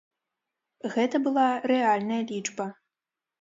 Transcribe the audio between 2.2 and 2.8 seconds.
лічба.